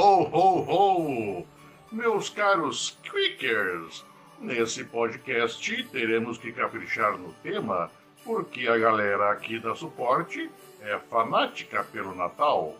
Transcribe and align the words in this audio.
Ho, 0.00 0.22
ho, 0.32 0.60
ho! 0.62 1.46
Meus 1.90 2.30
caros 2.30 2.96
Quickers, 3.02 4.04
nesse 4.38 4.84
podcast 4.84 5.82
teremos 5.90 6.38
que 6.38 6.52
caprichar 6.52 7.18
no 7.18 7.32
tema, 7.42 7.90
porque 8.24 8.68
a 8.68 8.78
galera 8.78 9.32
aqui 9.32 9.58
da 9.58 9.74
suporte 9.74 10.48
é 10.82 11.00
fanática 11.10 11.82
pelo 11.82 12.14
Natal. 12.14 12.76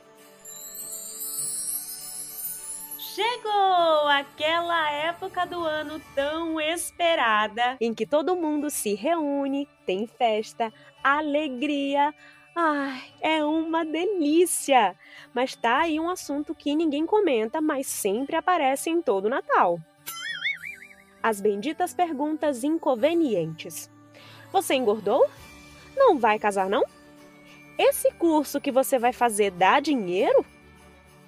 Chegou 3.01 4.07
aquela 4.07 4.89
época 4.93 5.45
do 5.45 5.61
ano 5.65 6.01
tão 6.15 6.61
esperada 6.61 7.79
em 7.81 7.93
que 7.93 8.07
todo 8.07 8.37
mundo 8.37 8.71
se 8.71 8.95
reúne, 8.95 9.69
tem 9.85 10.07
festa, 10.07 10.73
alegria. 11.03 12.15
Ai, 12.61 13.05
é 13.21 13.45
uma 13.45 13.85
delícia! 13.85 14.97
Mas 15.33 15.55
tá 15.55 15.83
aí 15.83 16.01
um 16.01 16.11
assunto 16.11 16.57
que 16.57 16.75
ninguém 16.75 17.07
comenta, 17.07 17.61
mas 17.61 17.87
sempre 17.87 18.35
aparece 18.35 18.91
em 18.91 19.01
todo 19.01 19.29
Natal. 19.29 19.79
As 21.23 21.41
benditas 21.41 21.95
perguntas 21.95 22.65
inconvenientes. 22.65 23.89
Você 24.51 24.75
engordou? 24.75 25.25
Não 25.97 26.19
vai 26.19 26.37
casar, 26.37 26.69
não? 26.69 26.83
Esse 27.79 28.11
curso 28.15 28.61
que 28.61 28.73
você 28.73 28.99
vai 28.99 29.13
fazer 29.13 29.53
dá 29.53 29.79
dinheiro? 29.79 30.45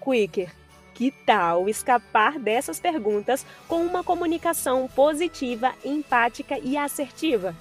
Quicker, 0.05 0.52
que 0.95 1.12
tal 1.12 1.69
escapar 1.69 2.41
dessas 2.41 2.80
perguntas 2.80 3.47
com 3.69 3.87
uma 3.87 4.02
comunicação 4.02 4.88
positiva, 4.88 5.77
empática 5.85 6.59
e 6.59 6.77
assertiva? 6.77 7.55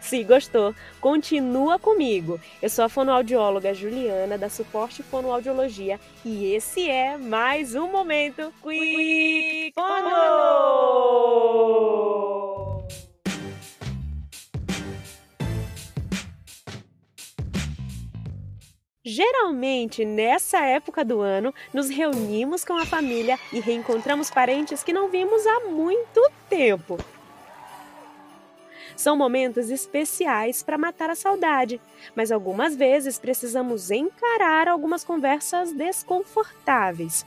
Se 0.00 0.22
gostou, 0.24 0.74
continua 1.00 1.78
comigo. 1.78 2.40
Eu 2.60 2.68
sou 2.68 2.84
a 2.84 2.88
fonoaudióloga 2.88 3.72
Juliana, 3.72 4.36
da 4.36 4.48
Suporte 4.48 5.02
Fonoaudiologia, 5.02 6.00
e 6.24 6.52
esse 6.54 6.88
é 6.88 7.16
mais 7.16 7.74
um 7.74 7.90
Momento 7.90 8.52
Quick 8.62 9.72
Fono! 9.74 11.22
Geralmente, 19.04 20.04
nessa 20.04 20.64
época 20.64 21.04
do 21.04 21.20
ano, 21.20 21.52
nos 21.74 21.90
reunimos 21.90 22.64
com 22.64 22.74
a 22.74 22.86
família 22.86 23.36
e 23.52 23.58
reencontramos 23.58 24.30
parentes 24.30 24.82
que 24.84 24.92
não 24.92 25.08
vimos 25.08 25.44
há 25.44 25.60
muito 25.68 26.30
tempo. 26.48 26.96
São 28.96 29.16
momentos 29.16 29.70
especiais 29.70 30.62
para 30.62 30.78
matar 30.78 31.10
a 31.10 31.14
saudade, 31.14 31.80
mas 32.14 32.30
algumas 32.30 32.76
vezes 32.76 33.18
precisamos 33.18 33.90
encarar 33.90 34.68
algumas 34.68 35.04
conversas 35.04 35.72
desconfortáveis. 35.72 37.24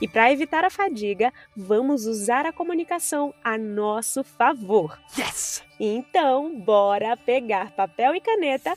E 0.00 0.08
para 0.08 0.32
evitar 0.32 0.64
a 0.64 0.70
fadiga, 0.70 1.30
vamos 1.54 2.06
usar 2.06 2.46
a 2.46 2.52
comunicação 2.52 3.34
a 3.44 3.58
nosso 3.58 4.24
favor. 4.24 4.98
Yes! 5.18 5.62
Então, 5.78 6.58
bora 6.58 7.16
pegar 7.16 7.72
papel 7.72 8.14
e 8.14 8.20
caneta 8.20 8.76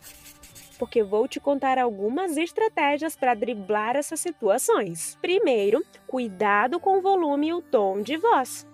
porque 0.77 1.01
vou 1.01 1.29
te 1.29 1.39
contar 1.39 1.77
algumas 1.77 2.35
estratégias 2.35 3.15
para 3.15 3.33
driblar 3.33 3.95
essas 3.95 4.19
situações. 4.19 5.17
Primeiro, 5.21 5.81
cuidado 6.05 6.77
com 6.77 6.97
o 6.97 7.01
volume 7.01 7.47
e 7.47 7.53
o 7.53 7.61
tom 7.61 8.01
de 8.01 8.17
voz. 8.17 8.67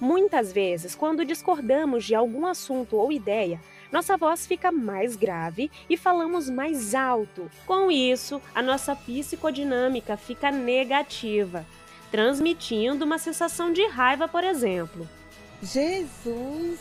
Muitas 0.00 0.52
vezes, 0.52 0.94
quando 0.94 1.24
discordamos 1.24 2.04
de 2.04 2.14
algum 2.14 2.46
assunto 2.46 2.96
ou 2.96 3.10
ideia, 3.10 3.60
nossa 3.90 4.16
voz 4.16 4.46
fica 4.46 4.70
mais 4.70 5.16
grave 5.16 5.70
e 5.88 5.96
falamos 5.96 6.50
mais 6.50 6.94
alto. 6.94 7.50
Com 7.66 7.90
isso, 7.90 8.42
a 8.54 8.62
nossa 8.62 8.94
psicodinâmica 8.94 10.16
fica 10.16 10.50
negativa, 10.50 11.64
transmitindo 12.10 13.04
uma 13.04 13.18
sensação 13.18 13.72
de 13.72 13.86
raiva, 13.86 14.28
por 14.28 14.44
exemplo. 14.44 15.08
Jesus! 15.62 16.78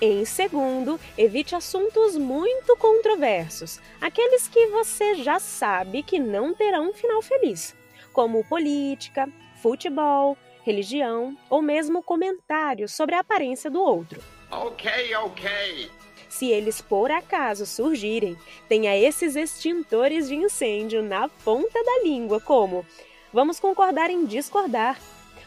Em 0.00 0.24
segundo, 0.24 0.98
evite 1.16 1.54
assuntos 1.54 2.16
muito 2.16 2.76
controversos, 2.76 3.80
aqueles 4.00 4.48
que 4.48 4.66
você 4.66 5.14
já 5.16 5.38
sabe 5.38 6.02
que 6.02 6.18
não 6.18 6.52
terão 6.52 6.90
um 6.90 6.94
final 6.94 7.22
feliz, 7.22 7.76
como 8.12 8.44
política, 8.44 9.28
futebol, 9.62 10.36
religião 10.64 11.36
ou 11.48 11.62
mesmo 11.62 12.02
comentários 12.02 12.92
sobre 12.92 13.14
a 13.14 13.20
aparência 13.20 13.70
do 13.70 13.80
outro. 13.80 14.20
Ok, 14.50 14.90
ok. 15.16 15.90
Se 16.28 16.50
eles 16.50 16.80
por 16.80 17.12
acaso 17.12 17.64
surgirem, 17.64 18.36
tenha 18.68 18.96
esses 18.96 19.36
extintores 19.36 20.26
de 20.26 20.34
incêndio 20.34 21.02
na 21.02 21.28
ponta 21.28 21.82
da 21.84 22.02
língua, 22.02 22.40
como: 22.40 22.84
vamos 23.32 23.60
concordar 23.60 24.10
em 24.10 24.24
discordar. 24.24 24.98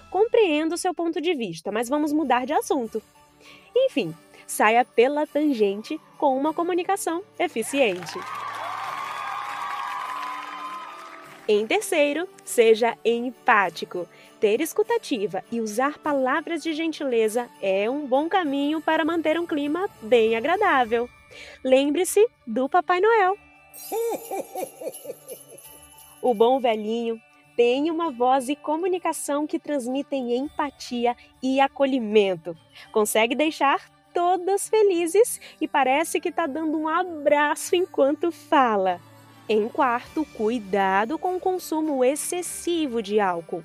Compreendo 0.10 0.74
o 0.74 0.78
seu 0.78 0.94
ponto 0.94 1.20
de 1.20 1.34
vista, 1.34 1.70
mas 1.70 1.90
vamos 1.90 2.14
mudar 2.14 2.46
de 2.46 2.54
assunto. 2.54 3.04
Enfim, 3.76 4.16
saia 4.48 4.86
pela 4.86 5.28
tangente 5.28 6.00
com 6.18 6.38
uma 6.38 6.54
comunicação 6.54 7.22
eficiente. 7.38 8.18
Em 11.50 11.66
terceiro, 11.66 12.28
seja 12.44 12.98
empático. 13.06 14.06
Ter 14.38 14.60
escutativa 14.60 15.42
e 15.50 15.62
usar 15.62 15.98
palavras 15.98 16.62
de 16.62 16.74
gentileza 16.74 17.50
é 17.62 17.90
um 17.90 18.06
bom 18.06 18.28
caminho 18.28 18.82
para 18.82 19.06
manter 19.06 19.40
um 19.40 19.46
clima 19.46 19.90
bem 20.02 20.36
agradável. 20.36 21.10
Lembre-se 21.64 22.28
do 22.46 22.68
Papai 22.68 23.00
Noel. 23.00 23.38
O 26.22 26.34
bom 26.34 26.60
velhinho 26.60 27.18
tem 27.56 27.90
uma 27.90 28.12
voz 28.12 28.50
e 28.50 28.56
comunicação 28.56 29.48
que 29.48 29.58
transmitem 29.58 30.36
empatia 30.36 31.16
e 31.42 31.62
acolhimento. 31.62 32.58
Consegue 32.92 33.36
deixar 33.36 33.90
todas 34.14 34.68
felizes 34.68 35.40
e 35.62 35.68
parece 35.68 36.20
que 36.20 36.28
está 36.28 36.46
dando 36.46 36.78
um 36.78 36.90
abraço 36.90 37.74
enquanto 37.74 38.34
fala. 38.34 39.00
Em 39.50 39.70
quarto, 39.70 40.26
cuidado 40.34 41.18
com 41.18 41.38
o 41.38 41.40
consumo 41.40 42.04
excessivo 42.04 43.02
de 43.02 43.20
álcool. 43.20 43.64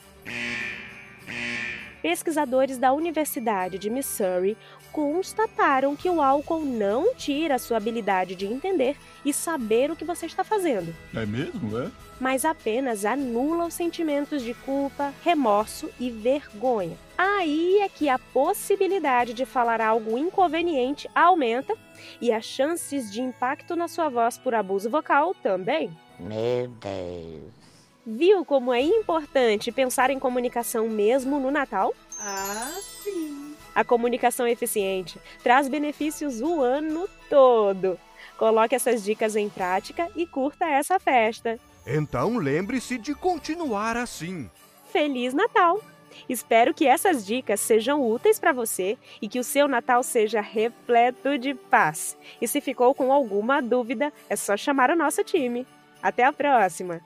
Pesquisadores 2.02 2.78
da 2.78 2.92
Universidade 2.92 3.78
de 3.78 3.88
Missouri 3.88 4.58
constataram 4.90 5.94
que 5.94 6.10
o 6.10 6.20
álcool 6.20 6.64
não 6.64 7.14
tira 7.14 7.54
a 7.54 7.58
sua 7.58 7.76
habilidade 7.76 8.34
de 8.34 8.44
entender 8.44 8.96
e 9.24 9.32
saber 9.32 9.90
o 9.90 9.96
que 9.96 10.04
você 10.04 10.26
está 10.26 10.42
fazendo. 10.42 10.94
É 11.14 11.24
mesmo, 11.24 11.78
é? 11.78 11.90
Mas 12.20 12.44
apenas 12.44 13.04
anula 13.04 13.66
os 13.66 13.74
sentimentos 13.74 14.42
de 14.42 14.52
culpa, 14.52 15.14
remorso 15.24 15.90
e 15.98 16.10
vergonha. 16.10 16.96
Aí 17.16 17.78
é 17.80 17.88
que 17.88 18.08
a 18.08 18.18
possibilidade 18.18 19.32
de 19.32 19.46
falar 19.46 19.80
algo 19.80 20.18
inconveniente 20.18 21.08
aumenta 21.14 21.74
e 22.20 22.32
as 22.32 22.44
chances 22.44 23.12
de 23.12 23.22
impacto 23.22 23.76
na 23.76 23.86
sua 23.86 24.08
voz 24.08 24.36
por 24.36 24.54
abuso 24.54 24.90
vocal 24.90 25.34
também. 25.34 25.96
Meu 26.18 26.68
Deus. 26.68 27.61
Viu 28.04 28.44
como 28.44 28.72
é 28.72 28.80
importante 28.80 29.70
pensar 29.70 30.10
em 30.10 30.18
comunicação 30.18 30.88
mesmo 30.88 31.38
no 31.38 31.52
Natal? 31.52 31.94
Ah, 32.18 32.72
sim. 33.02 33.54
A 33.74 33.84
comunicação 33.84 34.46
eficiente 34.46 35.20
traz 35.42 35.68
benefícios 35.68 36.40
o 36.40 36.60
ano 36.60 37.08
todo. 37.30 37.98
Coloque 38.36 38.74
essas 38.74 39.04
dicas 39.04 39.36
em 39.36 39.48
prática 39.48 40.08
e 40.16 40.26
curta 40.26 40.66
essa 40.66 40.98
festa. 40.98 41.60
Então 41.86 42.38
lembre-se 42.38 42.98
de 42.98 43.14
continuar 43.14 43.96
assim. 43.96 44.50
Feliz 44.90 45.32
Natal! 45.32 45.80
Espero 46.28 46.74
que 46.74 46.86
essas 46.86 47.24
dicas 47.24 47.60
sejam 47.60 48.04
úteis 48.04 48.38
para 48.38 48.52
você 48.52 48.98
e 49.20 49.28
que 49.28 49.38
o 49.38 49.44
seu 49.44 49.66
Natal 49.68 50.02
seja 50.02 50.40
repleto 50.40 51.38
de 51.38 51.54
paz. 51.54 52.18
E 52.40 52.48
se 52.48 52.60
ficou 52.60 52.94
com 52.94 53.12
alguma 53.12 53.62
dúvida, 53.62 54.12
é 54.28 54.36
só 54.36 54.56
chamar 54.56 54.90
o 54.90 54.96
nosso 54.96 55.22
time. 55.24 55.66
Até 56.02 56.24
a 56.24 56.32
próxima! 56.32 57.00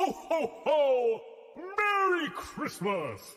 Ho, 0.00 0.10
ho, 0.12 0.50
ho! 0.64 1.20
Merry 1.76 2.30
Christmas! 2.30 3.36